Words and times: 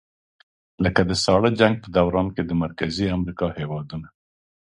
لکه 0.83 1.01
د 1.09 1.11
ساړه 1.23 1.49
جنګ 1.59 1.75
په 1.83 1.89
دوران 1.97 2.27
کې 2.35 2.43
د 2.45 2.51
مرکزي 2.63 3.05
امریکا 3.17 3.47
هېوادونه. 3.59 4.07